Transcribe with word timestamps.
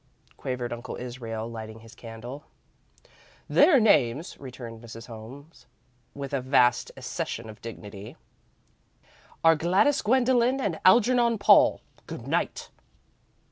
quavered 0.35 0.73
Uncle 0.73 0.95
Israel, 0.95 1.47
lighting 1.47 1.81
his 1.81 1.93
candle. 1.93 2.45
"Their 3.47 3.79
names," 3.79 4.35
returned 4.39 4.81
Mrs. 4.81 5.05
Holmes, 5.05 5.67
with 6.15 6.33
a 6.33 6.41
vast 6.41 6.91
accession 6.97 7.47
of 7.47 7.61
dignity, 7.61 8.15
"are 9.43 9.55
Gladys 9.55 10.01
Gwendolen 10.01 10.59
and 10.59 10.79
Algernon 10.85 11.37
Paul! 11.37 11.81
Good 12.07 12.27
night!" 12.27 12.71